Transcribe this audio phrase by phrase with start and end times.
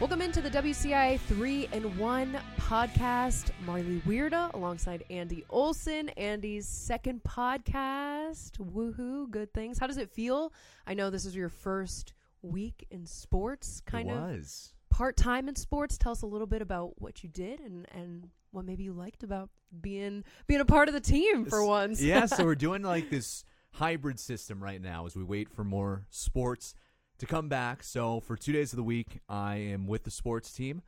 [0.00, 3.50] Welcome into the WCIA 3 and 1 podcast.
[3.66, 6.08] Marley Weirda alongside Andy Olson.
[6.16, 8.52] Andy's second podcast.
[8.58, 9.78] Woohoo, good things.
[9.78, 10.54] How does it feel?
[10.86, 14.42] I know this is your first week in sports, kind of
[14.88, 15.98] part time in sports.
[15.98, 19.22] Tell us a little bit about what you did and, and what maybe you liked
[19.22, 19.50] about
[19.82, 22.00] being being a part of the team for once.
[22.00, 26.06] yeah, so we're doing like this hybrid system right now as we wait for more
[26.08, 26.74] sports
[27.20, 27.82] to come back.
[27.82, 30.82] So for two days of the week, I am with the sports team.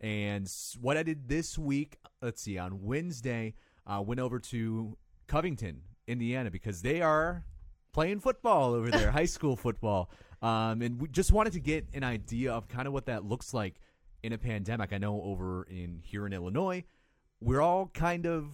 [0.00, 3.54] And what I did this week, let's see, on Wednesday,
[3.86, 7.44] uh, went over to Covington, Indiana, because they are
[7.92, 10.10] playing football over there, high school football.
[10.42, 13.54] Um, and we just wanted to get an idea of kind of what that looks
[13.54, 13.80] like
[14.22, 14.92] in a pandemic.
[14.92, 16.84] I know over in here in Illinois,
[17.40, 18.48] we're all kind of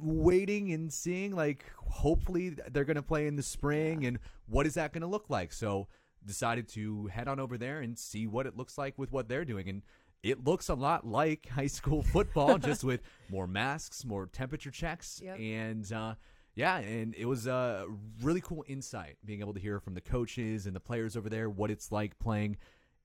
[0.00, 4.74] waiting and seeing like hopefully they're going to play in the spring and what is
[4.74, 5.86] that going to look like so
[6.26, 9.44] decided to head on over there and see what it looks like with what they're
[9.44, 9.82] doing and
[10.22, 15.20] it looks a lot like high school football just with more masks more temperature checks
[15.24, 15.38] Yep.
[15.38, 16.14] and uh
[16.56, 17.84] yeah, and it was a
[18.22, 21.50] really cool insight being able to hear from the coaches and the players over there
[21.50, 22.58] what it's like playing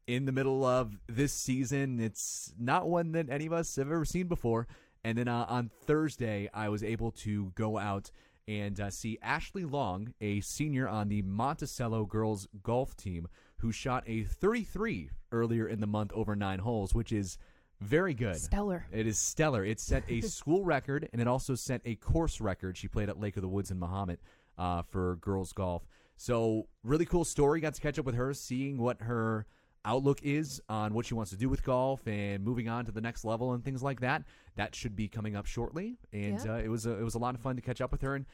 [0.05, 1.99] in the middle of this season.
[1.99, 4.67] It's not one that any of us have ever seen before.
[5.03, 8.11] And then uh, on Thursday, I was able to go out
[8.49, 14.03] and uh, see Ashley Long, a senior on the Monticello girls golf team, who shot
[14.07, 17.37] a 33 earlier in the month over nine holes, which is
[17.79, 18.37] very good.
[18.37, 18.85] Stellar.
[18.91, 19.63] It is stellar.
[19.63, 22.75] It set a school record and it also set a course record.
[22.75, 24.17] She played at Lake of the Woods in Mahomet
[24.57, 25.87] uh, for girls golf.
[26.17, 27.61] So really cool story.
[27.61, 29.45] Got to catch up with her, seeing what her
[29.85, 33.01] outlook is on what she wants to do with golf and moving on to the
[33.01, 34.23] next level and things like that.
[34.55, 35.97] That should be coming up shortly.
[36.11, 36.55] And Yeah.
[36.55, 38.15] uh, it was a, it was a lot of fun to catch up with her
[38.15, 38.25] and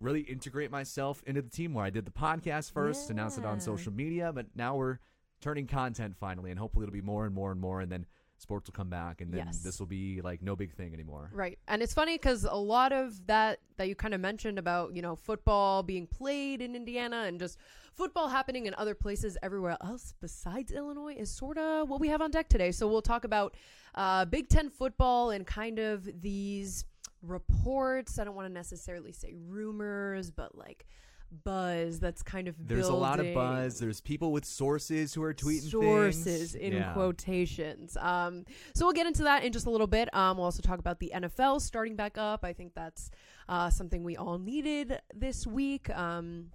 [0.00, 1.74] really integrate myself into the team.
[1.74, 4.98] Where I did the podcast first, announced it on social media, but now we're
[5.40, 8.06] turning content finally, and hopefully it'll be more and more and more, and then
[8.44, 9.58] sports will come back, and then Yes.
[9.62, 11.30] this will be like no big thing anymore.
[11.32, 11.58] Right.
[11.66, 15.02] And it's funny because a lot of that that you kind of mentioned about, you
[15.02, 17.58] know, football being played in Indiana and just
[17.94, 22.20] football happening in other places everywhere else besides Illinois is sort of what we have
[22.22, 22.70] on deck today.
[22.70, 23.54] So we'll talk about
[23.96, 26.84] uh, Big Ten football and kind of these
[27.22, 28.18] reports.
[28.18, 30.86] I don't want to necessarily say rumors, but like
[31.42, 33.78] buzz that's kind of There's a lot of buzz.
[33.78, 36.54] There's people with sources who are tweeting sources things.
[36.54, 36.92] in Yeah.
[36.92, 37.96] quotations.
[37.96, 40.14] Um, so we'll get into that in just a little bit.
[40.14, 42.44] Um, we'll also talk about the NFL starting back up.
[42.44, 43.10] I think that's
[43.48, 45.90] uh, something we all needed this week.
[45.90, 46.50] Um,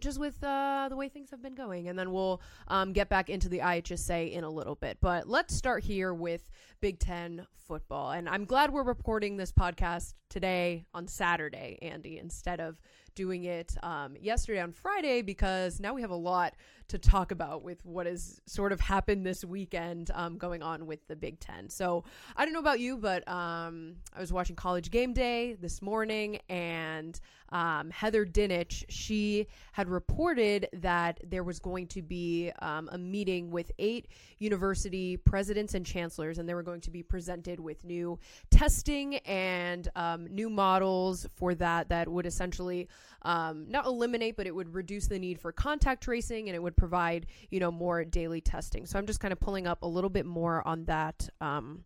[0.00, 1.88] just with uh, the way things have been going.
[1.88, 4.98] And then we'll um, get back into the IHSA in a little bit.
[5.00, 6.48] But let's start here with
[6.80, 8.12] Big Ten football.
[8.12, 12.80] And I'm glad we're reporting this podcast today on Saturday, Andy, instead of
[13.18, 16.54] doing it um, yesterday on Friday, because now we have a lot
[16.86, 21.04] to talk about with what has sort of happened this weekend um, going on with
[21.08, 21.68] the Big Ten.
[21.68, 22.04] So
[22.36, 26.38] I don't know about you, but um, I was watching College Game Day this morning,
[26.48, 32.98] and um, Heather Dinich, she had reported that there was going to be um, a
[32.98, 37.84] meeting with eight university presidents and chancellors, and they were going to be presented with
[37.84, 38.18] new
[38.50, 42.88] testing and um, new models for that that would essentially
[43.22, 46.76] um, not eliminate, but it would reduce the need for contact tracing and it would
[46.76, 48.86] provide, you know, more daily testing.
[48.86, 51.84] So I'm just kind of pulling up a little bit more on that um,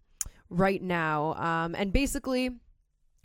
[0.51, 1.35] right now.
[1.35, 2.51] Um, and basically,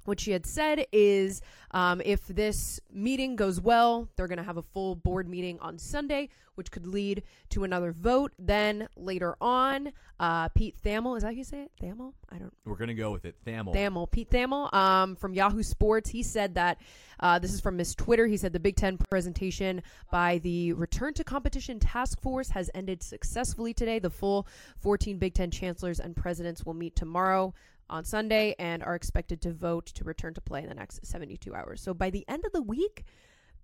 [0.08, 1.42] what she had said is
[1.72, 5.78] um, if this meeting goes well, they're going to have a full board meeting on
[5.78, 8.32] Sunday, which could lead to another vote.
[8.40, 11.72] Then later on, uh, Pete Thamel, is that how you say it?
[11.82, 12.14] Thamel?
[12.32, 13.36] I don't We're gonna go with it.
[13.46, 13.76] Thamel.
[13.76, 16.10] Thamel, Pete Thamel, um, from Yahoo Sports.
[16.10, 16.80] He said that
[17.20, 18.28] uh, this is from his Twitter.
[18.28, 23.04] He said the Big Ten presentation by the Return to Competition Task Force has ended
[23.04, 24.00] successfully today.
[24.00, 24.48] The full
[24.80, 27.54] 14 Big Ten chancellors and presidents will meet tomorrow
[27.90, 31.54] on Sunday and are expected to vote to return to play in the next 72
[31.54, 31.82] hours.
[31.82, 33.06] So by the end of the week,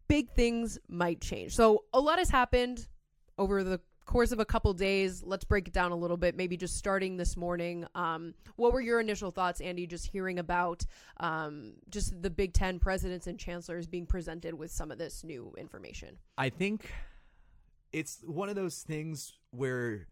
[0.07, 1.55] big things might change.
[1.55, 2.87] So a lot has happened
[3.37, 5.23] over the course of a couple days.
[5.23, 6.35] Let's break it down a little bit.
[6.35, 7.85] Maybe just starting this morning.
[7.95, 9.87] Um, what were your initial thoughts, Andy?
[9.87, 10.85] Just hearing about
[11.19, 15.53] um, just the Big Ten presidents and chancellors being presented with some of this new
[15.57, 16.17] information.
[16.37, 16.91] I think
[17.91, 20.07] it's one of those things where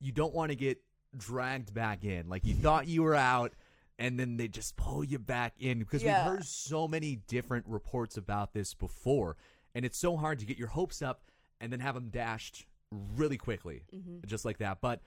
[0.00, 0.78] you don't want to get
[1.16, 2.28] dragged back in.
[2.28, 3.52] Like you thought you were out
[3.98, 6.24] and then they just pull you back in because Yeah.
[6.24, 9.36] we've heard so many different reports about this before
[9.74, 11.22] and it's so hard to get your hopes up
[11.60, 14.26] and then have them dashed really quickly mm-hmm.
[14.26, 14.80] just like that.
[14.80, 15.00] But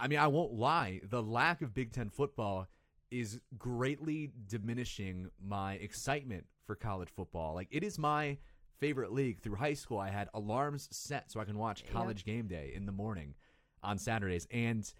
[0.00, 2.66] I mean, I won't lie, the lack of Big 10 football
[3.10, 7.54] is greatly diminishing my excitement for college football.
[7.54, 8.38] Like it is my
[8.80, 9.98] favorite league through high school.
[9.98, 13.34] I had alarms set so I can watch college game day in the morning
[13.82, 14.48] on Saturdays.
[14.50, 14.92] And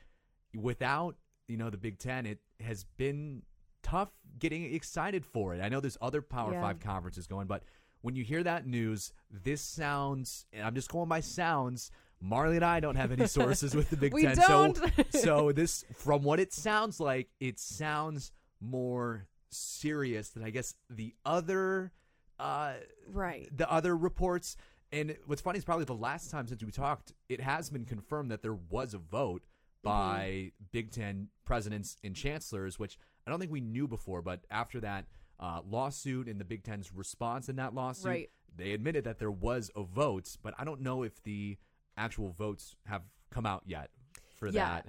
[0.54, 1.16] without
[1.48, 3.42] you know the Big Ten, it has been
[3.82, 5.60] tough getting excited for it.
[5.60, 6.60] I know there's other Power Yeah.
[6.60, 7.62] Five conferences going, but
[8.00, 10.46] when you hear that news, this sounds.
[10.52, 11.90] And I'm just going by sounds.
[12.20, 14.76] Marley and I don't have any sources with the Big Ten, don't.
[14.76, 20.74] so so this from what it sounds like, it sounds more serious than I guess
[20.88, 21.92] the other
[22.38, 22.74] uh
[23.08, 23.48] right.
[23.56, 24.56] the other reports.
[24.92, 28.30] And what's funny is probably the last time since we talked, it has been confirmed
[28.30, 29.42] that there was a vote
[29.82, 34.22] by Big Ten presidents and chancellors, which I don't think we knew before.
[34.22, 35.06] But after that
[35.40, 38.30] uh, lawsuit and the Big Ten's response in that lawsuit, Right.
[38.56, 40.36] they admitted that there was a vote.
[40.42, 41.56] But I don't know if the
[41.96, 43.90] actual votes have come out yet
[44.36, 44.82] for Yeah.
[44.82, 44.88] that.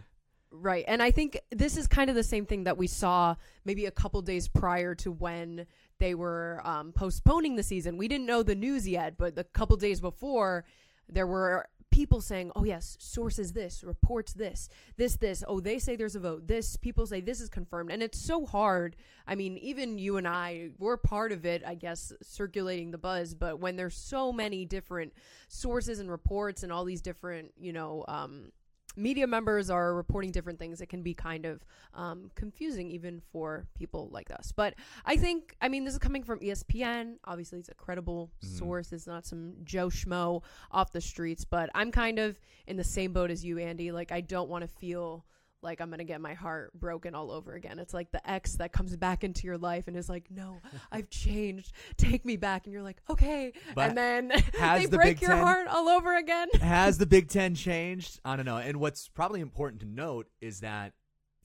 [0.52, 0.86] Right.
[0.88, 3.36] And I think this is kind of the same thing that we saw
[3.66, 5.66] maybe a couple days prior to when
[5.98, 7.98] they were um, postponing the season.
[7.98, 10.66] We didn't know the news yet, but the couple days before,
[11.10, 14.68] there were people saying, oh, yes, sources this, reports this,
[14.98, 15.44] this, this.
[15.48, 16.48] Oh, they say there's a vote.
[16.48, 17.92] This, people say this is confirmed.
[17.92, 18.96] And it's so hard.
[19.28, 23.36] I mean, even you and I, we're part of it, I guess, circulating the buzz.
[23.36, 25.14] But when there's so many different
[25.50, 28.52] sources and reports and all these different, you know, um,
[28.96, 33.66] media members are reporting different things it can be kind of um, confusing even for
[33.76, 34.52] people like us.
[34.56, 34.76] But
[35.06, 38.58] i think i mean this is coming from espn obviously it's a credible Mhm.
[38.60, 38.92] source.
[38.94, 43.14] It's not some joe schmo off the streets but i'm kind of in the same
[43.14, 43.92] boat as you andy.
[43.92, 45.26] Like i don't want to feel
[45.64, 48.72] like i'm gonna get my heart broken all over again it's like the ex that
[48.72, 50.58] comes back into your life and is like no
[50.92, 54.28] i've changed take me back and you're like okay But and then
[54.60, 58.20] they the break Big your Ten- heart all over again Has the Big Ten changed?
[58.26, 58.58] I don't know.
[58.58, 60.94] And what's probably important to note is that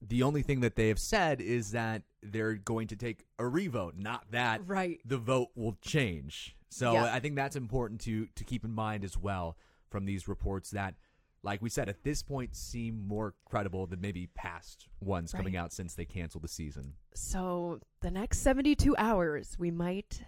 [0.01, 3.95] the only thing that they have said is that they're going to take a revote,
[3.97, 6.55] not that right the vote will change.
[6.69, 7.13] So Yeah.
[7.13, 9.57] I think that's important to to keep in mind as well
[9.89, 10.95] from these reports that
[11.43, 15.71] like we said at this point seem more credible than maybe past ones coming out
[15.71, 16.93] since they canceled the season.
[17.13, 20.21] So the next 72 hours, we might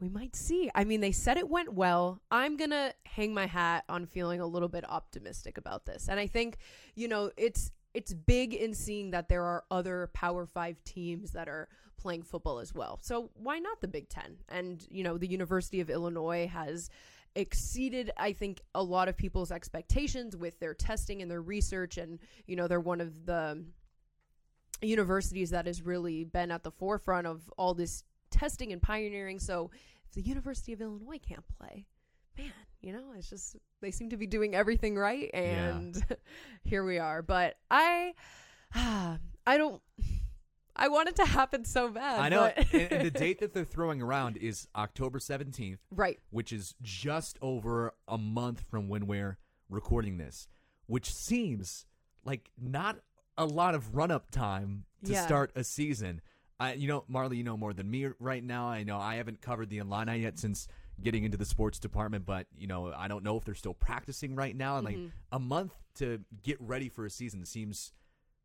[0.00, 0.70] we might see.
[0.74, 2.22] I mean, they said it went well.
[2.30, 6.08] I'm going to hang my hat on feeling a little bit optimistic about this.
[6.08, 6.56] And I think,
[6.94, 11.48] you know, it's it's big in seeing that there are other Power 5 teams that
[11.48, 12.98] are playing football as well.
[13.02, 14.36] So why not the Big 10?
[14.48, 16.88] And, you know, the University of Illinois has
[17.34, 22.18] exceeded I think a lot of people's expectations with their testing and their research and,
[22.46, 23.64] you know, they're one of the
[24.82, 29.38] universities that has really been at the forefront of all this testing and pioneering.
[29.38, 29.70] So
[30.08, 31.86] if the University of Illinois can't play,
[32.36, 36.02] man, you know, it's just they seem to be doing everything right, and
[36.64, 37.22] here we are.
[37.22, 38.14] But I,
[38.74, 39.80] I don't.
[40.80, 42.18] I want it to happen so bad.
[42.20, 45.78] I know but- and, and the date that they're throwing around is October 17th.
[45.90, 46.18] right?
[46.30, 49.38] which is just over a month from when we're
[49.68, 50.48] recording this,
[50.86, 51.86] which seems
[52.24, 52.98] like not
[53.38, 55.24] a lot of run up time to Yeah.
[55.24, 56.20] start a season.
[56.58, 58.66] I, you know, Marley, you know more than me right now.
[58.68, 60.66] I know I haven't covered the Illini yet since
[61.02, 64.34] getting into the sports department, but you know, I don't know if they're still practicing
[64.34, 64.76] right now.
[64.76, 65.10] And like Mhm.
[65.32, 67.92] a month to get ready for a season seems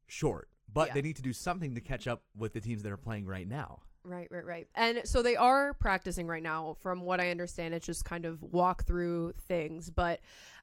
[0.07, 0.93] short, but Yeah.
[0.95, 3.47] they need to do something to catch up with the teams that are playing right
[3.47, 3.81] now.
[4.03, 4.67] Right, right, right.
[4.75, 6.75] And so they are practicing right now.
[6.81, 9.89] From what I understand, it's just kind of walk through things.
[9.89, 10.19] But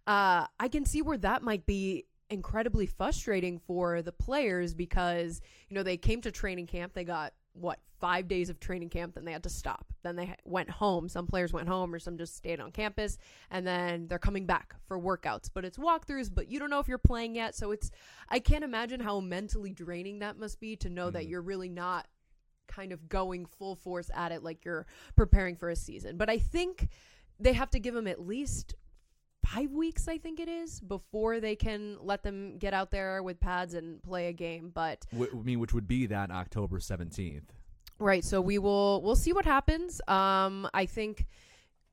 [0.06, 5.74] uh, I can see where that might be incredibly frustrating for the players because, you
[5.74, 9.24] know, they came to training camp, they got what five days of training camp then
[9.24, 12.34] they had to stop then they went home some players went home or some just
[12.36, 13.18] stayed on campus
[13.50, 16.88] and then they're coming back for workouts but it's walkthroughs but you don't know if
[16.88, 17.90] you're playing yet so it's
[18.28, 21.28] i can't imagine how mentally draining that must be to know that Mhm.
[21.30, 22.08] you're really not
[22.68, 26.16] kind of going full force at it like you're preparing for a season.
[26.16, 26.88] But I think
[27.38, 28.74] they have to give them at least
[29.44, 33.40] five weeks, I think it is, before they can let them get out there with
[33.40, 34.70] pads and play a game.
[34.74, 37.42] But I mean, which would be that October 17th.
[37.98, 40.00] right, so we will we'll see what happens.
[40.08, 41.26] Um, I think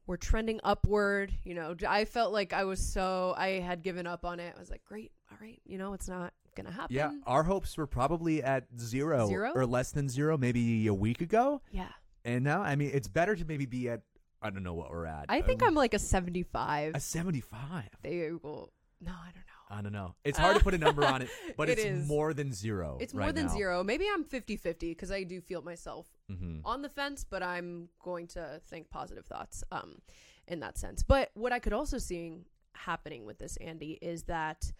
[0.08, 1.32] we're trending upward.
[1.44, 4.53] You know, I felt like I was so I had given up on it.
[4.56, 6.96] I was like, great, all right, you know, it's not gonna happen.
[6.96, 9.51] Yeah, our hopes were probably at zero, Zero?
[9.56, 11.62] or less than zero, maybe a week ago.
[11.72, 11.89] yeah.
[12.25, 14.01] And now, I mean, it's better to maybe be at
[14.41, 15.25] I don't know what we're at.
[15.29, 16.96] I think Um, I'm like a 75.
[16.96, 17.89] a seventy-five.
[18.01, 18.72] They will.
[19.01, 19.43] No, I don't know.
[19.72, 20.15] I don't know.
[20.24, 22.08] It's hard to put a number on it, but It it's is.
[22.08, 22.98] more than zero.
[23.00, 23.51] It's more right than now.
[23.53, 23.84] zero.
[23.84, 26.62] Maybe I'm 50 50 because I do feel myself Mhm.
[26.65, 30.01] on the fence, but I'm going to think positive thoughts um,
[30.48, 31.03] in that sense.
[31.03, 34.72] But what I could also see happening with this, Andy, is that,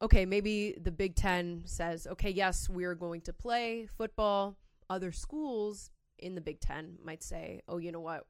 [0.00, 4.56] okay, maybe the Big Ten says, okay, yes, we're going to play football.
[4.88, 8.26] Other schools in the Big Ten might say, oh, you know what?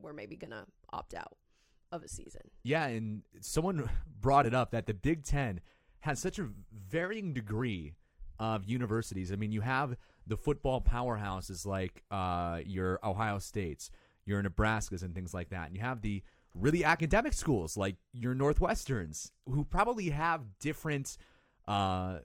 [0.00, 1.36] We're maybe going to opt out
[1.92, 2.42] of a season.
[2.62, 3.88] Yeah, and someone
[4.20, 5.60] brought it up that the Big Ten
[6.00, 7.94] has such a varying degree
[8.38, 9.32] of universities.
[9.32, 13.90] I mean, you have the football powerhouses like uh, your Ohio States,
[14.24, 15.68] your Nebraskas, and things like that.
[15.68, 16.22] And you have the
[16.54, 21.16] really academic schools like your Northwesterns, who probably have different,
[21.66, 22.18] uh,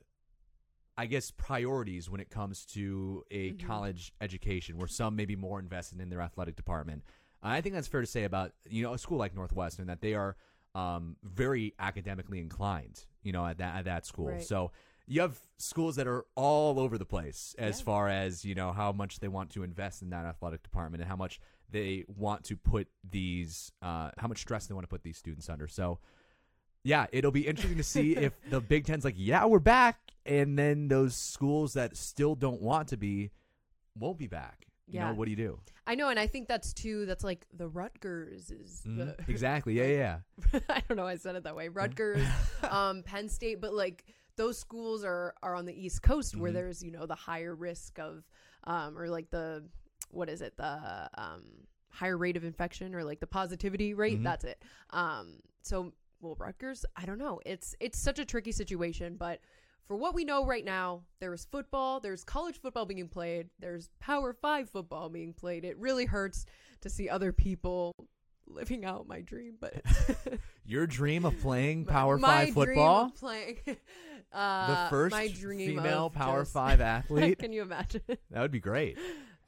[0.98, 3.66] I guess, priorities when it comes to a Mhm.
[3.66, 7.04] college education, where some may be more invested in their athletic department.
[7.44, 10.14] I think that's fair to say about you know a school like Northwestern that they
[10.14, 10.36] are
[10.76, 13.06] um, very academically inclined.
[13.24, 14.44] You know at that at that school, Right.
[14.44, 14.72] so
[15.08, 17.84] you have schools that are all over the place as Yeah.
[17.86, 21.10] far as you know how much they want to invest in that athletic department and
[21.10, 25.04] how much they want to put these uh, how much stress they want to put
[25.04, 25.68] these students under.
[25.68, 26.00] So
[26.84, 30.58] yeah, it'll be interesting to see if the Big Ten's like, yeah, we're back, and
[30.58, 33.30] then those schools that still don't want to be
[33.96, 34.66] won't be back.
[34.92, 35.08] You Yeah.
[35.10, 35.60] know, what do you do?
[35.88, 37.06] I know, and I think that's too.
[37.06, 38.98] That's like the Rutgers is Mhm.
[38.98, 39.74] the Exactly.
[39.74, 40.20] Yeah, yeah.
[40.54, 40.60] yeah.
[40.70, 41.04] I don't know.
[41.04, 41.70] why I said it that way.
[41.70, 42.26] Rutgers,
[42.70, 44.04] um, Penn State, but like
[44.36, 46.56] those schools are are on the East Coast where Mhm.
[46.56, 48.24] there's you know the higher risk of,
[48.66, 49.64] um, or like the
[50.10, 51.44] what is it the um
[51.90, 54.20] higher rate of infection or like the positivity rate.
[54.20, 54.24] Mhm.
[54.24, 54.62] That's it.
[54.92, 56.86] Um, so well, Rutgers.
[56.96, 57.40] I don't know.
[57.46, 59.40] It's it's such a tricky situation, but.
[59.92, 64.32] For what we know right now, there's football, there's college football being played, there's Power
[64.32, 65.66] 5 football being played.
[65.66, 66.46] It really hurts
[66.80, 67.94] to see other people
[68.48, 69.82] living out my dream, but
[70.66, 73.78] Your dream of playing Power my Five dream football, of playing the
[74.32, 77.40] uh, first my dream female Power just- Five athlete.
[77.40, 78.04] Can you imagine?
[78.08, 78.98] that would be great.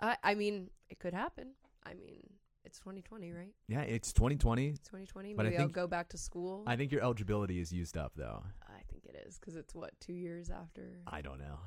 [0.02, 1.52] I, I mean, it could happen.
[1.86, 2.20] I mean,
[2.74, 3.54] it's 2020, right?
[3.68, 4.70] Yeah, it's 2020.
[4.70, 5.36] It's 2020.
[5.36, 6.64] But I Maybe I'll think- go back to school.
[6.66, 8.44] I, I think your eligibility is used up, though.
[8.68, 10.98] I think it is because it's what two years after.
[11.06, 11.60] I don't know.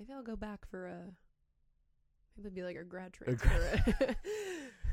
[0.00, 0.98] Maybe I'll go back for a.
[2.36, 4.16] Maybe it'd be like a grad A transfer.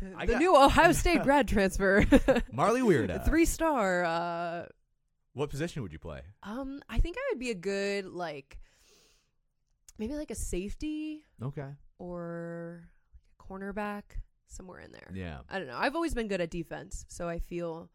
[0.16, 2.06] I the got- new Ohio State grad transfer.
[2.54, 3.26] Marley Weirda.
[3.26, 4.04] Three star.
[4.04, 4.66] Uh,
[5.34, 6.22] What position would you play?
[6.44, 8.60] um, I think I would be a good like,
[9.98, 11.70] maybe like a safety Okay.
[11.98, 12.84] or
[13.40, 14.04] a cornerback
[14.52, 15.10] somewhere in there.
[15.14, 15.40] Yeah.
[15.50, 15.78] I don't know.
[15.78, 17.90] I've always been good at defense, so I feel.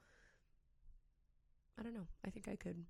[1.78, 2.06] I don't know.
[2.26, 2.84] I think I could.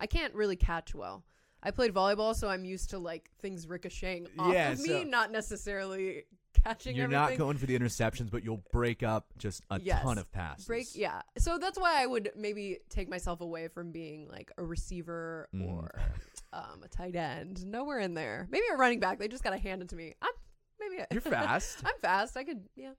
[0.00, 1.24] I can't really catch well.
[1.62, 5.02] I played volleyball, so I'm used to like things ricocheting off Yeah, of me, so-
[5.04, 6.24] not necessarily
[6.62, 6.94] catching.
[6.94, 7.30] You're everything.
[7.30, 10.02] not going for the interceptions, but you'll break up just a Yes.
[10.02, 10.66] ton of passes.
[10.66, 10.86] break.
[10.94, 15.48] Yeah, so that's why I would maybe take myself away from being like a receiver
[15.54, 15.66] Mm.
[15.72, 16.00] or
[16.52, 17.66] um, a tight end.
[17.66, 18.46] Nowhere in there.
[18.50, 19.18] Maybe a running back.
[19.18, 20.14] They just gotta hand it to me.
[20.22, 20.30] I'm
[20.80, 21.78] maybe I- You're fast.
[21.84, 22.36] I'm fast.
[22.36, 22.64] I could.
[22.76, 22.92] Yeah,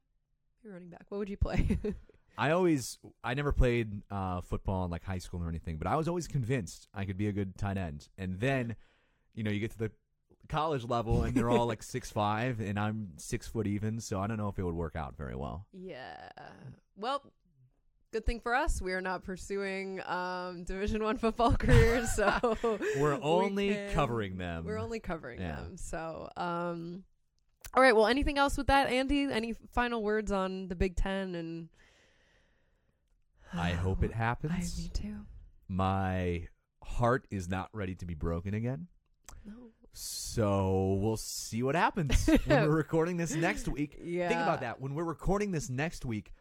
[0.63, 1.05] be running back.
[1.09, 1.77] What would you play?
[2.37, 5.95] I always, I never played uh, football in like high school or anything, but I
[5.95, 8.09] was always convinced I could be a good tight end.
[8.17, 8.75] And then,
[9.33, 9.91] you know, you get to the
[10.49, 14.27] college level and they're all like six five, and I'm six foot even, so I
[14.27, 15.65] don't know if it would work out very well.
[15.71, 16.27] Yeah.
[16.97, 17.23] Well,
[18.11, 22.57] good thing for us, we are not pursuing um, Division One football careers, so
[22.97, 24.65] We're we only can- covering them.
[24.65, 25.55] We're only covering Yeah.
[25.55, 25.77] them.
[25.77, 27.03] So, um,
[27.75, 27.95] all right.
[27.95, 29.23] Well, anything else with that, Andy?
[29.31, 31.35] Any final words on the Big Ten?
[31.35, 31.69] And
[33.53, 34.77] I hope it I happens.
[34.77, 35.15] me too.
[35.67, 36.47] My
[36.81, 38.87] heart is not ready to be broken again.
[39.45, 39.53] No.
[39.91, 43.97] So we'll see what happens when we're recording this next week.
[44.01, 44.29] Yeah.
[44.29, 44.79] Think about that.
[44.81, 46.33] When we're recording this next week,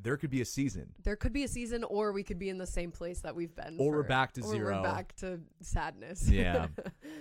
[0.00, 0.92] there could be a season.
[1.02, 3.54] There could be a season, or we could be in the same place that we've
[3.54, 3.76] been.
[3.78, 4.76] Or we're back to or zero.
[4.76, 6.28] We're back to sadness.
[6.28, 6.66] Yeah.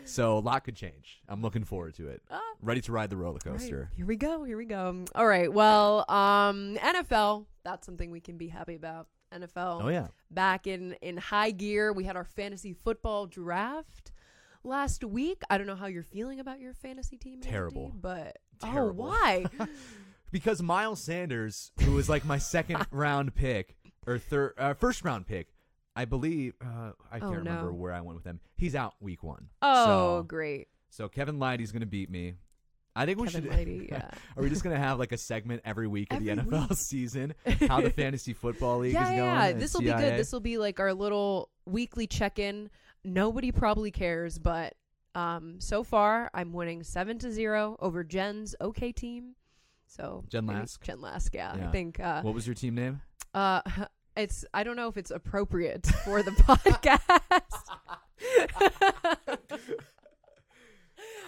[0.05, 1.22] So a lot could change.
[1.27, 2.22] I'm looking forward to it.
[2.31, 2.39] Ah.
[2.62, 3.91] Ready to ride the roller All right, coaster.
[3.98, 4.46] Here we go.
[4.46, 5.03] Here we go.
[5.15, 5.51] All right.
[5.51, 7.46] Well, um, NFL.
[7.65, 9.07] That's something we can be happy about.
[9.34, 10.07] NFL Oh yeah.
[10.31, 11.91] back in in high gear.
[11.91, 14.13] We had our fantasy football draft
[14.63, 15.41] last week.
[15.50, 17.34] I don't know how you're feeling about your fantasy team.
[17.36, 17.91] Andy, Terrible.
[18.00, 19.03] but Terrible.
[19.05, 19.46] oh, why?
[20.38, 23.75] Because Miles Sanders, who was like my second round pick
[24.06, 25.48] or third uh, first round pick,
[25.96, 28.39] I believe uh, I can't Oh, remember where I went with him.
[28.56, 29.50] He's out week 1.
[29.63, 29.86] oh,
[30.20, 30.67] So, great.
[30.91, 32.36] so Kevin Lighty's going to beat me.
[32.96, 34.12] I think we Kevin should Lighty, yeah.
[34.36, 36.77] Are we just going to have like a segment every week of the NFL week.
[36.77, 37.34] season?
[37.67, 39.17] How the fantasy football league yeah, is going?
[39.20, 39.51] yeah.
[39.53, 40.20] This will be good.
[40.20, 42.70] This will be like our little weekly check in.
[43.03, 44.75] Nobody probably cares, but
[45.15, 49.34] um, so far I'm winning seven to zero over Jen's OK team.
[49.88, 50.84] So Jen Lask?
[50.84, 51.53] Jen Lask, yeah.
[51.53, 53.01] I think uh, What was your team name?
[53.34, 53.62] uh,
[54.15, 57.00] it's I don't know if it's appropriate for the podcast.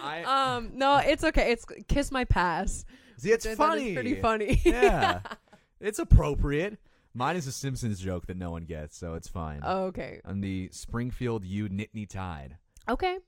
[0.02, 0.22] I
[0.56, 1.52] um, no, it's okay.
[1.52, 2.84] It's kiss my pass.
[3.18, 3.94] See, it's which I thought is funny.
[3.94, 4.60] pretty funny.
[4.64, 5.20] Yeah.
[5.80, 6.78] It's appropriate.
[7.12, 9.62] Mine is a Simpsons joke that no one gets, so it's fine.
[9.64, 10.20] okay.
[10.24, 12.56] On the Springfield U Nittany Tide.
[12.88, 13.18] Okay.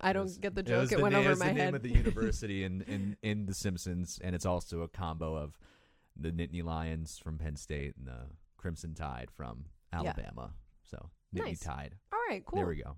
[0.00, 0.90] I don't was- get the joke.
[0.92, 3.46] It, the went na- over it my the name of the university in, in, in
[3.46, 5.58] The Simpsons, and it's also a combo of
[6.16, 8.26] the Nittany Lions from Penn State and the
[8.56, 9.98] Crimson Tide from Yeah.
[10.00, 10.52] Alabama.
[10.90, 11.60] So Nittany Nice.
[11.60, 11.94] tied.
[12.12, 12.58] All right, cool.
[12.58, 12.96] There we go.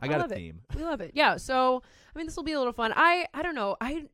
[0.00, 0.36] I I got a it.
[0.36, 0.60] theme.
[0.76, 1.12] We love it.
[1.14, 1.36] Yeah.
[1.38, 1.82] So
[2.14, 2.92] I mean, this will be a little fun.
[2.94, 3.76] I I don't know.
[3.80, 4.04] I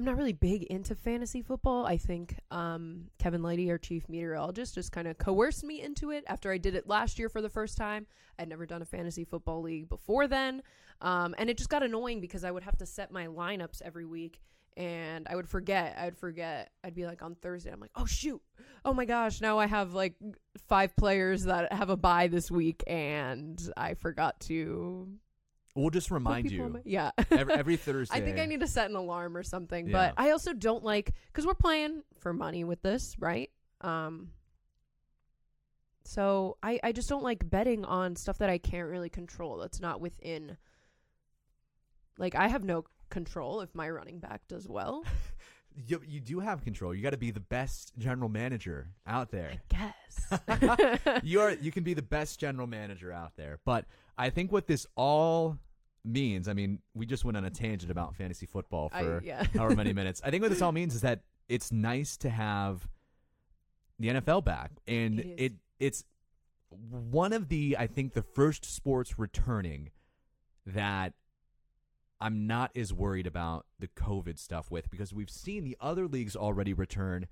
[0.00, 1.84] I'm not really big into fantasy football.
[1.84, 6.24] I think um, Kevin Lighty, our chief meteorologist, just kind of coerced me into it
[6.26, 8.06] after I did it last year for the first time.
[8.38, 10.62] I'd never done a fantasy football league before then,
[11.02, 14.06] um, and it just got annoying because I would have to set my lineups every
[14.06, 14.40] week.
[14.74, 15.98] And I would forget.
[15.98, 16.70] I'd forget.
[16.82, 17.70] I'd be like on Thursday.
[17.70, 18.40] I'm like, oh shoot,
[18.86, 20.14] oh my gosh, now I have like
[20.66, 25.08] five players that have a bye this week, and I forgot to
[25.74, 27.10] We'll just remind you my- yeah.
[27.30, 28.16] every, every Thursday.
[28.18, 29.86] I think I need to set an alarm or something.
[29.86, 29.92] Yeah.
[29.92, 33.50] But I also don't like because we're playing for money with this, right?
[33.80, 34.32] Um.
[36.04, 39.58] So I I just don't like betting on stuff that I can't really control.
[39.58, 40.56] That's not within.
[42.18, 45.04] Like I have no control if my running back does well.
[45.86, 46.92] You, you do have control.
[46.92, 49.52] You got to be the best general manager out there.
[49.70, 49.92] I
[50.28, 51.22] guess.
[51.22, 53.60] you are you can be the best general manager out there.
[53.64, 53.84] But
[54.20, 55.58] I think what this all
[56.04, 59.44] means, I mean, we just went on a tangent about fantasy football I, for yeah.
[59.56, 60.20] however many minutes.
[60.24, 62.86] I think what this all means is that it's nice to have
[63.98, 66.04] the NFL back, and It it it's
[66.70, 69.90] one of the I think the first sports returning
[70.66, 71.14] that
[72.20, 76.36] I'm not as worried about the COVID stuff with because we've seen the other leagues
[76.36, 77.26] already return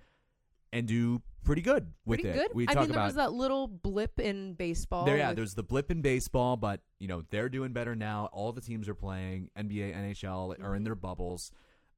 [0.72, 2.42] and do pretty good with Pretty it.
[2.42, 2.54] good.
[2.54, 5.04] We I talk mean, there about was that little blip in baseball.
[5.06, 8.28] there, yeah, with- there's the blip in baseball, but you know they're doing better now.
[8.32, 9.50] All the teams are playing.
[9.56, 10.84] NBA, NHL are in Mhm.
[10.84, 11.50] their bubbles.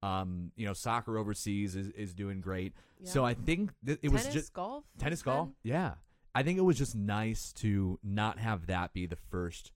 [0.03, 2.73] Um, you know, soccer overseas is, is doing great.
[3.01, 3.11] yeah.
[3.11, 5.51] So I think that it was just golf, tennis, golf.
[5.63, 5.95] Yeah,
[6.35, 9.73] I think it was just nice to not have that be the first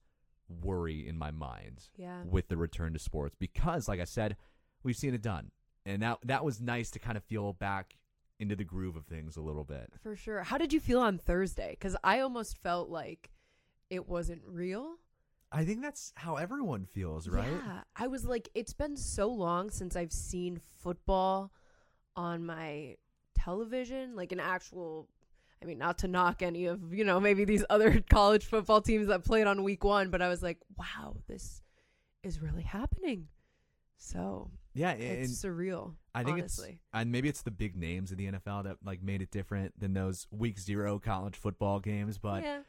[0.49, 2.23] worry in my mind Yeah.
[2.23, 4.37] with the return to sports because, like I said,
[4.83, 5.51] we've seen it done,
[5.85, 7.95] and that that was nice to kind of feel back
[8.39, 9.91] into the groove of things a little bit.
[10.03, 10.43] For sure.
[10.43, 11.71] How did you feel on Thursday?
[11.71, 13.31] Because I almost felt like
[13.89, 14.95] it wasn't real.
[15.51, 17.47] I think that's how everyone feels, right?
[17.49, 17.81] Yeah.
[17.95, 21.51] I was like, it's been so long since I've seen football
[22.15, 22.95] on my
[23.35, 25.07] television, like an actual.
[25.61, 29.07] I mean, not to knock any of, you know, maybe these other college football teams
[29.07, 31.61] that played on week one, but I was like, wow, this
[32.21, 33.29] is really happening.
[33.97, 35.93] So Yeah, it's surreal.
[36.15, 36.69] I think honestly.
[36.69, 39.79] it's and maybe it's the big names in the NFL that like made it different
[39.79, 42.59] than those week zero college football games, but yeah.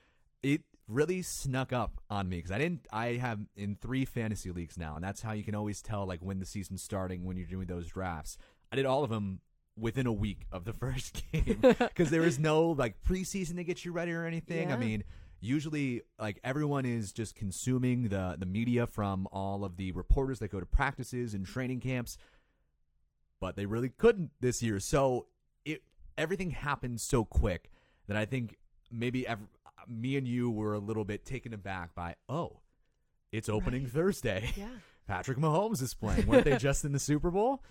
[0.43, 2.87] it really snuck up on me because I didn't.
[2.93, 6.21] I have in three fantasy leagues now, and that's how you can always tell like
[6.21, 8.37] when the season's starting when you're doing those drafts.
[8.73, 9.41] I did all of them
[9.79, 13.85] within a week of the first game because there was no like preseason to get
[13.85, 14.73] you ready or anything.
[14.73, 15.05] I mean,
[15.41, 20.51] usually like everyone is just consuming the the media from all of the reporters that
[20.51, 22.17] go to practices and training camps,
[23.41, 24.81] but they really couldn't this year.
[24.81, 25.27] So
[25.65, 25.83] it
[26.19, 27.71] everything happened so quick
[28.07, 28.57] that I think
[28.91, 29.41] maybe ev-
[29.89, 32.61] me and you were a little bit taken aback by oh,
[33.33, 33.93] it's opening Right.
[33.93, 34.51] Thursday.
[34.57, 34.69] yeah.
[35.07, 36.27] Patrick Mahomes is playing.
[36.27, 37.63] Weren't they just in the Super Bowl?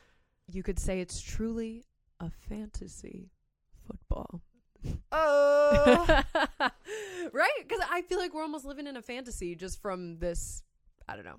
[0.49, 1.83] You could say it's truly
[2.21, 3.29] a fantasy
[3.85, 4.41] football.
[5.11, 6.05] Oh.
[7.33, 7.49] right?
[7.67, 10.63] Because I feel like we're almost living in a fantasy just from this.
[11.09, 11.35] I don't know.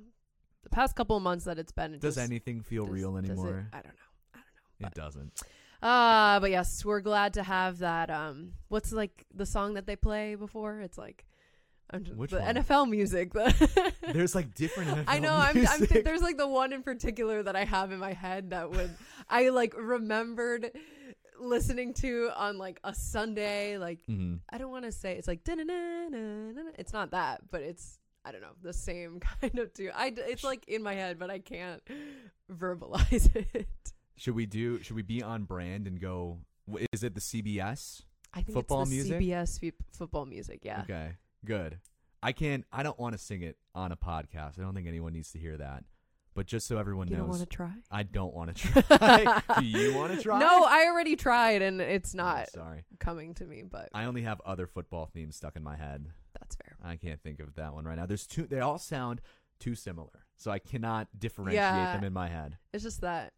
[0.64, 1.94] The past couple of months that it's been.
[1.94, 3.68] It Does just- anything feel does- real does it- anymore?
[3.72, 4.02] I don't know.
[4.80, 5.40] It doesn't.
[5.82, 8.10] Uh, but yes, we're glad to have that.
[8.10, 10.80] Um, what's like the song that they play before?
[10.80, 11.24] It's like,
[11.90, 12.54] I'm just, Which the one?
[12.56, 13.32] NFL music.
[13.32, 14.90] The There's like different.
[14.90, 15.34] NFL I know.
[15.34, 18.50] I'm, I'm th- there's like the one in particular that I have in my head
[18.50, 18.90] that would
[19.28, 20.70] I like remembered
[21.38, 23.78] listening to on like a Sunday.
[23.78, 24.40] Like Mhm.
[24.50, 28.54] I don't want to say it's like it's not that, but it's I don't know
[28.62, 29.90] the same kind of too.
[29.94, 31.82] I it's like in my head, but I can't
[32.52, 33.92] verbalize it.
[34.16, 34.82] Should we do?
[34.82, 36.38] Should we be on brand and go?
[36.92, 38.02] Is it the CBS?
[38.34, 39.20] I think Football it's the music?
[39.20, 40.60] CBS f- football music.
[40.62, 40.82] Yeah.
[40.82, 41.12] Okay.
[41.44, 41.78] Good.
[42.22, 42.64] I can't.
[42.72, 44.58] I don't want to sing it on a podcast.
[44.58, 45.84] I don't think anyone needs to hear that.
[46.34, 47.70] But just so everyone You don't knows, want to try?
[47.90, 49.42] I don't want to try.
[49.58, 50.38] do you want to try?
[50.38, 52.84] No, I already tried and it's Oh, not sorry.
[52.98, 56.08] coming to me, but I only have other football themes stuck in my head.
[56.38, 56.76] that's fair.
[56.84, 58.04] I can't think of that one right now.
[58.04, 58.46] There's two.
[58.46, 59.22] They all sound
[59.60, 61.94] too similar, so I cannot differentiate Yeah.
[61.94, 62.58] them in my head.
[62.74, 63.32] It's just that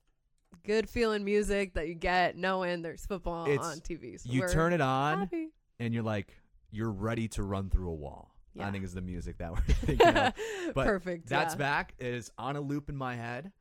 [0.65, 4.19] good feeling music that you get knowing there's football It's- on TV.
[4.21, 5.49] So You we're turn it on, happy.
[5.79, 6.35] and you're like,
[6.71, 8.35] you're ready to run through a wall.
[8.57, 8.73] I Yeah.
[8.73, 10.35] think is the music that we're thinking of.
[10.75, 11.29] But Perfect.
[11.29, 11.59] That's yeah.
[11.59, 11.95] back.
[11.99, 13.53] It is on a loop in my head.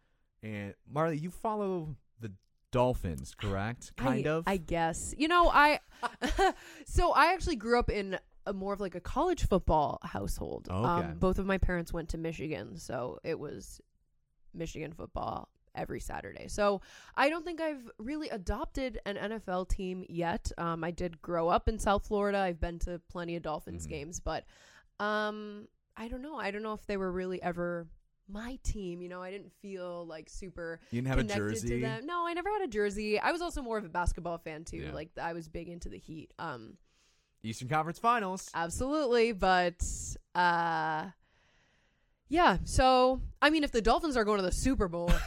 [0.43, 2.31] And Marley, you follow the
[2.71, 3.93] Dolphins, correct?
[3.95, 4.43] Kind I, of.
[4.47, 5.13] I guess.
[5.17, 5.79] You know, I
[6.85, 10.67] so I actually grew up in a more of like a college football household.
[10.69, 10.77] Okay.
[11.07, 13.81] Um, both of my parents went to Michigan, so it was
[14.53, 16.47] Michigan football every Saturday.
[16.49, 16.81] So
[17.15, 20.51] I don't think I've really adopted an NFL team yet.
[20.57, 22.39] Um, I did grow up in South Florida.
[22.39, 23.89] I've been to plenty of Dolphins Mhm.
[23.89, 24.43] games, but
[24.99, 26.37] um, I don't know.
[26.37, 27.87] I don't know if they were really ever
[28.29, 29.01] my team.
[29.01, 31.69] You know, I didn't feel like super You didn't have a jersey.
[31.69, 32.05] to them.
[32.05, 33.19] No, I never had a jersey.
[33.19, 34.77] I was also more of a basketball fan too.
[34.77, 34.91] Yeah.
[34.91, 36.33] Like I was big into the Heat.
[36.37, 36.77] Um,
[37.43, 38.49] Eastern Conference Finals.
[38.53, 39.81] absolutely, but
[40.35, 41.05] uh,
[42.27, 42.57] yeah.
[42.65, 45.11] So I mean, if the Dolphins are going to the Super Bowl.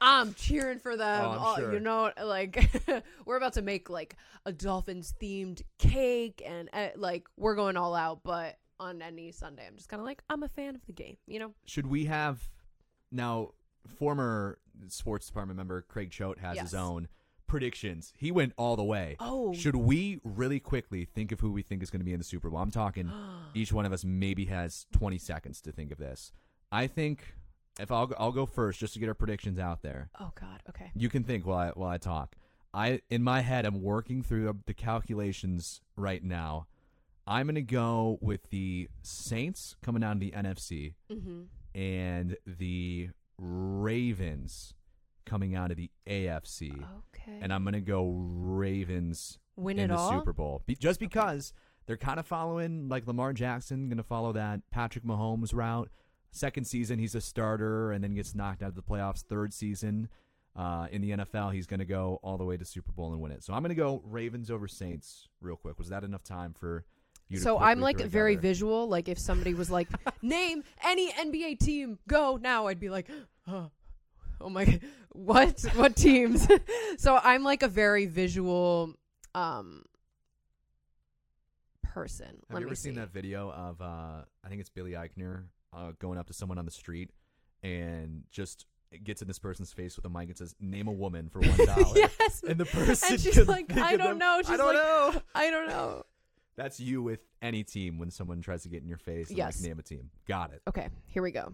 [0.00, 1.24] I'm cheering for them.
[1.24, 1.72] Oh, I'm Uh, sure.
[1.74, 2.70] You know, like
[3.24, 7.94] we're about to make like a Dolphins themed cake, and uh, like we're going all
[7.94, 8.20] out.
[8.24, 11.16] But on any Sunday, I'm just kind of like I'm a fan of the game.
[11.26, 12.48] You know, Should we have
[13.10, 13.50] now?
[14.00, 17.06] Former sports department member Craig Choate has his own
[17.46, 18.12] predictions.
[18.16, 19.14] He went all the way.
[19.20, 19.54] Oh.
[19.54, 22.24] Should we really quickly think of who we think is going to be in the
[22.24, 22.58] Super Bowl?
[22.58, 23.08] I'm talking.
[23.54, 26.32] each one of us maybe has 20 seconds to think of this.
[26.72, 27.34] I think
[27.78, 30.08] if I'll I'll go first just to get our predictions out there.
[30.20, 30.90] oh God, okay.
[30.94, 32.36] You can think while I while I talk.
[32.74, 36.66] I in my head I'm working through the calculations right now.
[37.28, 41.42] I'm going to go with the Saints coming out of the NFC Mm-hmm.
[41.78, 43.08] and the
[43.38, 44.74] Ravens
[45.24, 46.72] coming out of the AFC.
[46.72, 47.38] Okay.
[47.40, 50.10] And I'm going to go Ravens Win in it the all.
[50.10, 50.62] Super Bowl.
[50.66, 51.52] Be- just because
[51.86, 55.90] they're kind of following like Lamar Jackson, going to follow that Patrick Mahomes route.
[56.36, 59.22] Second season, he's a starter and then gets knocked out of the playoffs.
[59.22, 60.08] Third season
[60.54, 63.20] uh, in the NFL, he's going to go all the way to Super Bowl and
[63.22, 63.42] win it.
[63.42, 65.78] So I'm going to go Ravens over Saints real quick.
[65.78, 66.84] Was that enough time for
[67.28, 67.38] you?
[67.38, 68.48] So I'm like very together?
[68.48, 68.88] visual.
[68.88, 69.88] Like if somebody was like,
[70.22, 73.08] "Name any NBA team, go now," I'd be like,
[73.48, 73.70] "Oh,
[74.40, 74.78] oh my,
[75.10, 75.60] what?
[75.74, 76.46] What teams?"
[76.98, 78.94] so I'm like a very visual
[79.34, 79.84] um
[81.82, 82.26] person.
[82.26, 82.82] Have Let you me ever see.
[82.82, 86.58] seen that video of uh, I think it's Billy Eichner uh, going up to someone
[86.58, 87.10] on the street
[87.62, 88.66] and just
[89.02, 91.56] gets in this person's face with a mic and says, "Name a woman for one
[91.66, 92.42] dollar." yes.
[92.46, 94.18] And the person And she's like, "I don't them.
[94.18, 95.22] know." I don't like, know.
[95.34, 96.04] I don't know.
[96.56, 99.60] That's you with any team when someone tries to get in your face and Yes.
[99.60, 100.08] like name a team.
[100.26, 100.62] Got it.
[100.66, 101.52] Okay, here we go.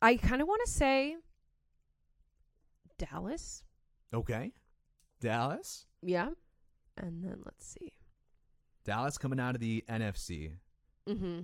[0.00, 1.16] I kind of want to say
[2.98, 3.62] Dallas.
[4.14, 4.52] Okay.
[5.20, 5.86] Dallas.
[6.02, 6.30] Yeah.
[6.96, 7.92] And then let's see.
[8.84, 10.52] Dallas coming out of the NFC
[11.08, 11.40] Mm-hmm.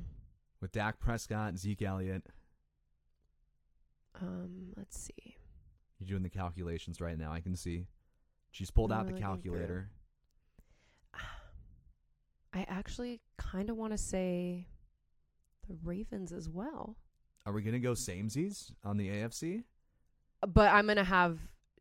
[0.62, 2.22] With Dak Prescott and Zeke Elliott.
[4.20, 5.36] Um, let's see.
[5.98, 7.32] You're doing the calculations right now.
[7.32, 7.86] I can see.
[8.52, 9.28] She's pulled I'm out the really through.
[9.34, 9.90] calculator.
[12.54, 14.66] I actually kind of want to say
[15.68, 16.96] the Ravens as well,
[17.46, 19.64] Are we gonna go samesies on the AFC?
[20.48, 21.38] but I'm gonna have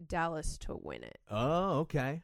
[0.08, 1.18] Dallas to win it.
[1.30, 2.22] Oh, okay.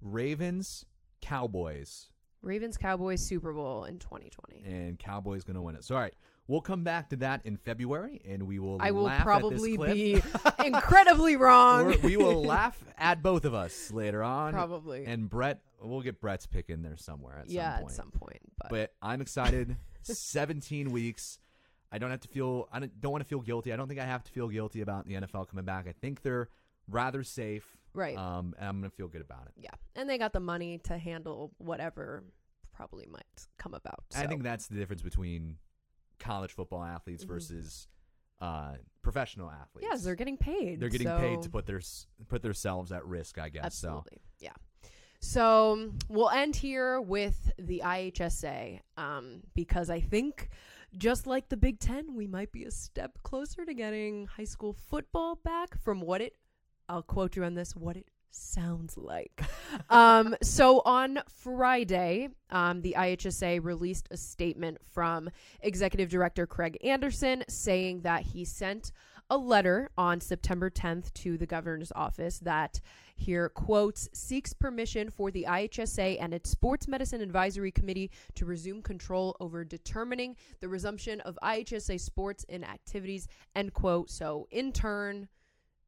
[0.00, 0.84] Ravens,
[1.20, 2.10] Cowboys,
[2.44, 4.62] Ravens Cowboys Super Bowl in 2020.
[4.64, 5.84] and Cowboys going to win it.
[5.84, 6.14] So, all right,
[6.46, 8.78] we'll come back to that in February, and we will.
[8.80, 10.22] I will probably be
[10.64, 11.94] incredibly wrong.
[11.94, 14.52] Or we will laugh at both of us later on.
[14.52, 15.04] probably.
[15.06, 17.90] And Brett, we'll get Brett's pick in there somewhere at yeah, some point.
[17.90, 18.40] at some point.
[18.58, 19.76] But, But I'm excited.
[20.02, 21.38] 17 weeks.
[21.90, 22.68] I don't have to feel.
[22.72, 23.72] I don't, don't want to feel guilty.
[23.72, 25.86] I don't think I have to feel guilty about the NFL coming back.
[25.88, 26.48] I think they're
[26.88, 27.76] rather safe.
[27.94, 28.16] Right.
[28.16, 29.52] Um, and I'm gonna feel good about it.
[29.56, 32.24] yeah, and they got the money to handle whatever
[32.72, 34.04] probably might come about.
[34.16, 35.56] I think that's the difference between
[36.18, 37.28] college football athletes Mhm.
[37.28, 37.88] versus
[38.40, 39.86] uh, professional athletes.
[39.88, 40.80] Yes, they're getting paid.
[40.80, 41.80] they're getting paid to put their
[42.28, 43.38] put themselves at risk.
[43.38, 43.88] I guess so.
[43.88, 44.20] Absolutely.
[44.40, 44.52] Yeah.
[45.20, 50.50] So um, we'll end here with the IHSA um, because I think,
[50.98, 54.74] just like the Big Ten, we might be a step closer to getting high school
[54.74, 56.34] football back from what it,
[56.88, 59.42] I'll quote you on this, what it sounds like.
[59.90, 67.44] um, so on Friday, um, the IHSA released a statement from Executive Director Craig Anderson
[67.48, 68.92] saying that he sent
[69.30, 72.80] a letter on September 10th to the governor's office that
[73.16, 78.82] here quotes seeks permission for the IHSA and its Sports Medicine Advisory Committee to resume
[78.82, 85.28] control over determining the resumption of IHSA sports and activities end quote so in turn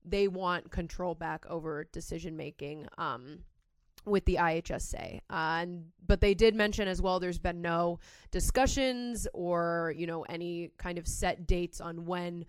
[0.07, 3.41] they want control back over decision making um
[4.07, 5.17] with the IHSA.
[5.29, 7.99] Uh, and but they did mention as well there's been no
[8.31, 12.47] discussions or, you know, any kind of set dates on when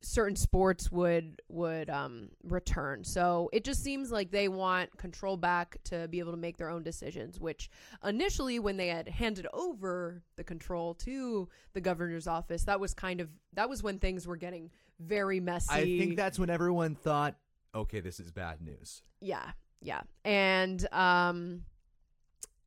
[0.00, 3.04] certain sports would would um return.
[3.04, 6.68] So it just seems like they want control back to be able to make their
[6.68, 7.70] own decisions, which
[8.04, 13.20] initially when they had handed over the control to the governor's office, that was kind
[13.20, 15.72] of that was when things were getting very messy.
[15.72, 17.36] I think that's when everyone thought,
[17.74, 19.02] okay, this is bad news.
[19.20, 20.02] Yeah, yeah.
[20.24, 21.64] And um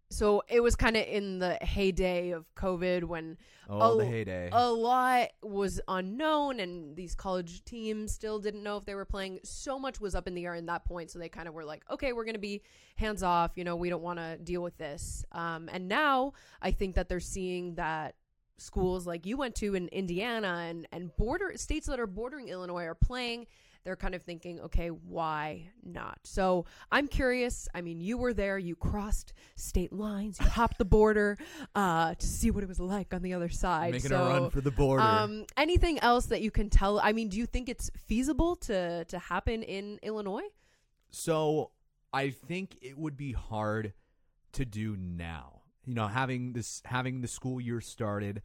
[0.10, 3.38] so it was kind of in the heyday of COVID when
[3.70, 4.50] Oh, the heyday.
[4.52, 9.40] a lot was unknown and these college teams still didn't know if they were playing
[9.44, 11.64] so much was up in the air in that point so they kind of were
[11.64, 12.62] like okay we're going to be
[12.98, 16.70] hands off you know we don't want to deal with this um, and now i
[16.72, 18.16] think that they're seeing that
[18.62, 22.86] schools like you went to in indiana and, and border states that are bordering illinois
[22.86, 23.46] are playing
[23.84, 28.58] they're kind of thinking okay why not so i'm curious i mean you were there
[28.60, 31.36] you crossed state lines you hopped the border
[31.74, 34.50] uh, to see what it was like on the other side Making so a run
[34.52, 35.02] for the border.
[35.02, 37.00] um, anything else that you can tell?
[37.00, 40.48] I mean, do you think it's feasible to to happen in Illinois?
[41.10, 41.72] So
[42.14, 43.94] I think it would be hard
[44.54, 45.61] to do now.
[45.86, 48.42] You know, having this having the school year started,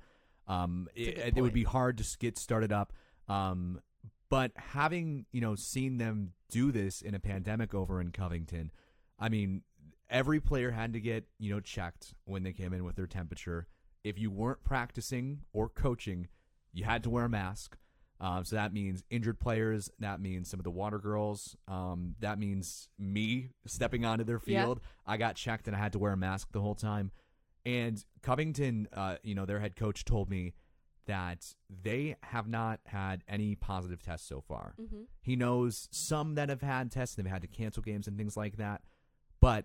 [0.48, 2.92] um, it, it would be hard to get started up.
[3.28, 3.80] Um,
[4.28, 8.70] but having you know seen them do this in a pandemic over in Covington,
[9.18, 9.62] I mean,
[10.08, 13.66] every player had to get you know checked when they came in with their temperature.
[14.02, 16.28] If you weren't practicing or coaching,
[16.72, 17.76] you had to wear a mask.
[18.18, 19.90] Um, so that means injured players.
[19.98, 21.54] That means some of the water girls.
[21.68, 24.62] Um, that means me stepping onto their Yeah.
[24.62, 24.80] field.
[25.06, 27.10] I got checked and I had to wear a mask the whole time.
[27.66, 30.54] And Covington, uh, you know, their head coach told me
[31.06, 34.74] that they have not had any positive tests so far.
[34.80, 35.02] Mm-hmm.
[35.20, 38.36] He knows some that have had tests, and they've had to cancel games and things
[38.36, 38.82] like that.
[39.40, 39.64] But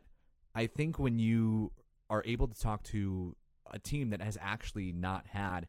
[0.56, 1.72] I think when you
[2.10, 3.36] are able to talk to
[3.72, 5.68] a team that has actually not had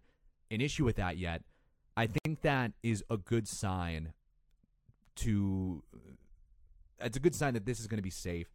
[0.50, 1.42] an issue with that yet,
[1.98, 4.14] I think that is a good sign
[5.16, 5.82] to
[6.98, 8.48] it's a good sign that this is going to be safe,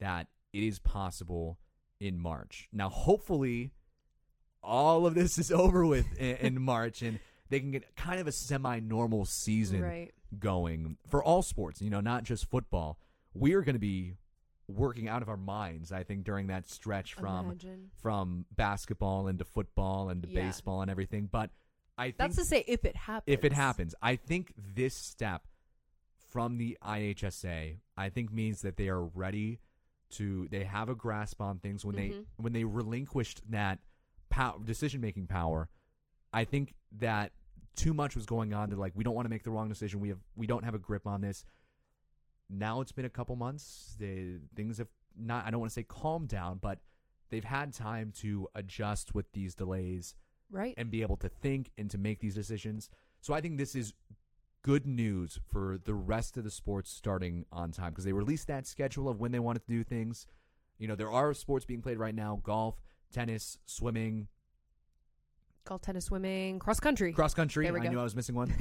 [0.00, 1.58] that it is possible
[2.02, 2.68] in March.
[2.72, 3.70] Now, hopefully,
[4.62, 8.26] all of this is over with in, in March and they can get kind of
[8.26, 10.12] a semi normal season Right.
[10.38, 12.98] going for all sports, you know, not just football.
[13.34, 14.14] We are going to be
[14.68, 17.90] working out of our minds, I think, during that stretch from Imagine.
[18.00, 20.46] from basketball into football and to Yeah.
[20.46, 21.28] baseball and everything.
[21.30, 21.50] But
[21.98, 23.24] I think That's to say, if it happens.
[23.34, 25.42] if it happens, I think this step
[26.30, 29.60] from the IHSA, I think means that they are ready
[30.12, 31.98] to they have a grasp on things when Mhm.
[31.98, 33.80] they when they relinquished that
[34.30, 35.68] pow- decision making power.
[36.32, 37.32] I think that
[37.76, 38.68] too much was going on.
[38.70, 40.00] They're like, we don't want to make the wrong decision.
[40.00, 41.44] We have we don't have a grip on this.
[42.48, 43.96] Now it's been a couple months.
[43.98, 45.46] They, things have not.
[45.46, 46.80] I don't want to say calmed down, but
[47.30, 50.14] they've had time to adjust with these delays
[50.50, 50.74] Right.
[50.76, 52.90] and be able to think and to make these decisions.
[53.22, 53.94] So I think this is
[54.62, 58.66] good news for the rest of the sports starting on time because they released that
[58.66, 60.26] schedule of when they wanted to do things.
[60.78, 62.76] You know, there are sports being played right now golf,
[63.12, 64.28] tennis, swimming,
[65.64, 67.12] Golf, tennis, swimming, cross country.
[67.12, 67.66] cross country.
[67.66, 67.90] There we I go.
[67.90, 68.52] knew I was missing one.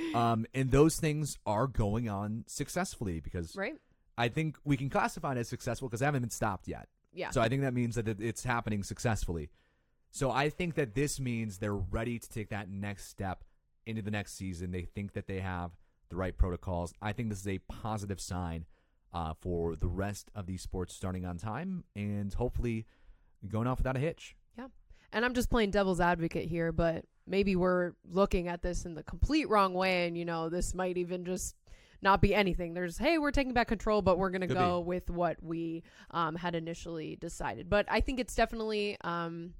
[0.14, 3.76] um, and those things are going on successfully because right.
[4.18, 6.88] I think we can classify it as successful because they haven't been stopped yet.
[7.14, 7.30] Yeah.
[7.30, 9.48] So I think that means that it's happening successfully.
[10.10, 13.42] So I think that this means they're ready to take that next step
[13.86, 14.70] into the next season.
[14.70, 15.72] They think that they have
[16.08, 16.92] the right protocols.
[17.00, 18.66] I think this is a positive sign
[19.12, 22.86] uh, for the rest of these sports starting on time and hopefully
[23.48, 24.36] going off without a hitch.
[24.56, 24.66] Yeah.
[25.12, 29.02] And I'm just playing devil's advocate here, but maybe we're looking at this in the
[29.02, 31.56] complete wrong way, and you know, this might even just
[32.02, 32.74] not be anything.
[32.74, 36.34] There's, hey, we're taking back control, but we're gonna Could go with what we um,
[36.34, 37.68] had initially decided.
[37.68, 39.54] But I think it's definitely um,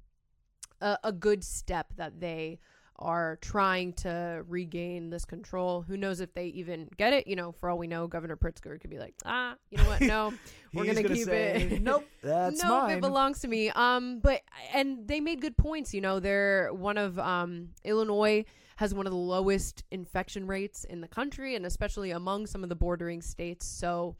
[0.79, 2.59] a, a good step that they
[3.01, 5.81] are trying to regain this control.
[5.81, 7.27] Who knows if they even get it?
[7.27, 10.01] You know, for all we know, Governor Pritzker could be like, ah, you know what?
[10.01, 10.33] No,
[10.73, 11.81] we're gonna, keep say, it.
[11.81, 12.97] Nope, that's no, mine.
[12.97, 13.69] it belongs to me.
[13.69, 14.41] Um, but
[14.73, 15.93] and they made good points.
[15.93, 18.45] You know, they're one of um Illinois
[18.77, 22.69] has one of the lowest infection rates in the country, and especially among some of
[22.69, 23.65] the bordering states.
[23.65, 24.15] So,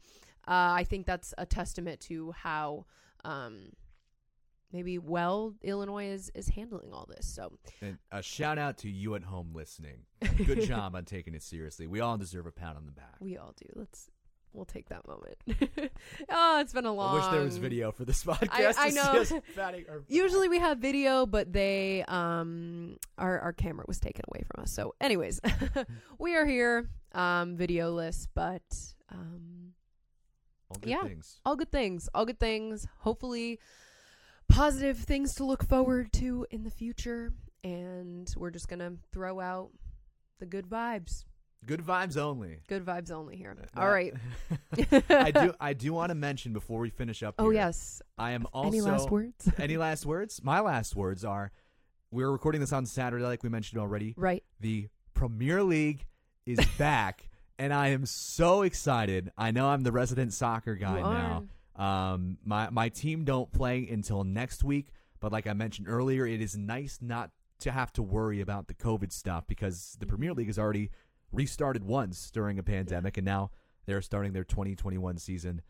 [0.46, 2.86] uh, I think that's a testament to how
[3.24, 3.70] um
[4.72, 7.26] maybe well Illinois is is handling all this.
[7.26, 10.04] So, And a shout out to you at home listening.
[10.46, 11.86] Good job on taking it seriously.
[11.86, 13.16] We all deserve a pat on the back.
[13.20, 13.68] we all do.
[13.74, 14.08] Let's
[14.52, 15.36] we'll take that moment.
[16.30, 17.14] oh, it's been a long.
[17.14, 18.76] I wish there was video for this podcast.
[18.78, 19.40] I It's know.
[20.08, 24.72] Usually we have video, but they um our our camera was taken away from us.
[24.72, 25.40] So, anyways,
[26.18, 28.62] we are here um videoless, but
[29.10, 29.72] um
[30.70, 31.02] all good yeah.
[31.02, 31.40] things.
[31.44, 32.86] all good things, all good things.
[33.00, 33.58] Hopefully,
[34.52, 37.32] positive things to look forward to in the future,
[37.64, 39.70] and we're just gonna throw out
[40.38, 41.24] the good vibes.
[41.64, 42.58] Good vibes only.
[42.68, 43.54] Good vibes only here.
[43.54, 44.12] That- All right.
[45.08, 45.54] I do.
[45.60, 47.36] I do want to mention before we finish up.
[47.38, 48.02] Oh yes.
[48.18, 48.68] I am also.
[48.68, 49.48] Any last words?
[49.58, 50.40] any last words?
[50.42, 51.52] My last words are:
[52.10, 54.14] We're recording this on Saturday, like we mentioned already.
[54.16, 54.42] right.
[54.60, 56.04] The Premier League
[56.46, 57.28] is back,
[57.60, 59.30] and I am so excited.
[59.38, 61.44] I know I'm the resident soccer guy You now.
[61.82, 66.40] Um, my my team don't play until next week, but like I mentioned earlier, it
[66.40, 70.46] is nice not to have to worry about the COVID stuff because the Premier League
[70.46, 70.90] has already
[71.32, 73.50] restarted once during a pandemic, and now
[73.86, 75.60] they're starting their 2021 season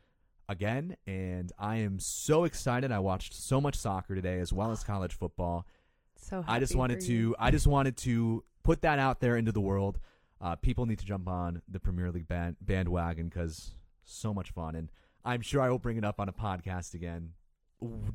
[0.51, 0.97] again.
[1.07, 2.93] And I am so excited.
[2.93, 5.67] I watched so much soccer today, as well as college football.
[6.17, 7.35] So I just wanted to.
[7.39, 9.99] I just wanted to put that out there into the world.
[10.43, 14.75] Uh, people need to jump on the Premier League band, bandwagon because so much fun,
[14.75, 14.91] and
[15.25, 17.31] I'm sure I will bring it up on a podcast again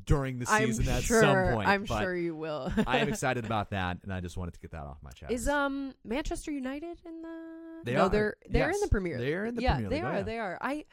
[0.06, 1.22] during the I'm season at sure.
[1.22, 1.68] some point.
[1.68, 2.72] I'm sure you will.
[2.86, 5.32] I am excited about that, and I just wanted to get that off my chest.
[5.32, 7.38] Is um Manchester United in the?
[7.84, 8.10] They no, are.
[8.10, 9.18] they're they're in the Premier.
[9.18, 10.04] They're in the yeah, Premier they League.
[10.06, 10.14] Oh, are.
[10.18, 10.24] yeah.
[10.24, 10.58] They are.
[10.62, 10.86] I.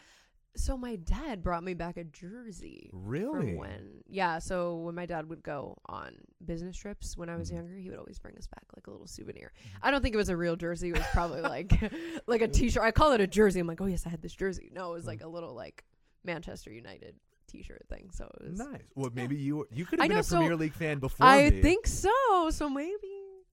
[0.56, 2.88] So my dad brought me back a jersey.
[2.92, 4.38] really when, yeah.
[4.38, 7.54] So when my dad would go on business trips when I was Mhm.
[7.56, 9.50] younger, he would always bring us back like a little souvenir.
[9.82, 10.90] I don't think it was a real jersey.
[10.90, 11.72] It was probably like
[12.28, 12.84] like a T-shirt.
[12.84, 13.58] I call it a jersey.
[13.58, 14.70] I'm like, oh yes, I had this jersey.
[14.72, 15.82] No, it was like a little like
[16.24, 17.14] Manchester United
[17.46, 18.10] T-shirt thing.
[18.12, 18.58] So it was.
[18.58, 18.82] nice.
[18.94, 21.26] Well, maybe you you could I have been know, a so Premier League fan before
[21.26, 21.62] I me.
[21.62, 22.10] think so.
[22.50, 22.96] So maybe.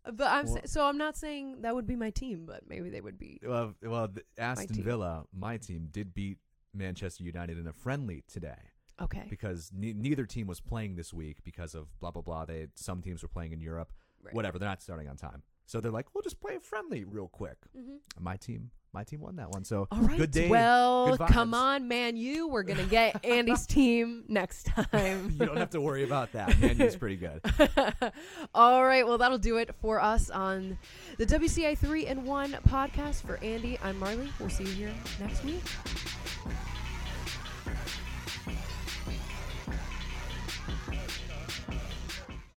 [0.03, 2.89] But I'm Well- sa- so I'm not saying that would be my team, but maybe
[2.89, 3.39] they would be.
[3.45, 4.83] Well, well, the Aston team.
[4.83, 6.39] Villa, my team, did beat
[6.73, 8.57] Manchester United in a friendly today.
[9.01, 9.25] Okay.
[9.31, 12.45] because ne- neither team was playing this week because of blah blah blah.
[12.45, 13.91] They some teams were playing in Europe,
[14.23, 14.33] Right.
[14.33, 14.59] whatever.
[14.59, 17.55] They're not starting on time, so they're like, we'll just play a friendly real quick.
[17.77, 17.95] Mm-hmm.
[18.21, 19.63] My team, my team won that one.
[19.63, 20.17] So All right.
[20.17, 20.49] good day.
[20.49, 22.17] well, good come on, man.
[22.17, 25.33] You we're gonna get Andy's team next time.
[25.39, 26.59] you don't have to worry about that.
[26.59, 27.39] Man U's pretty good.
[28.53, 29.07] All right.
[29.07, 30.77] Well, that'll do it for us on
[31.17, 33.21] the WCI three and one podcast.
[33.21, 34.27] For Andy, I'm Marley.
[34.41, 35.63] We'll see you here next week.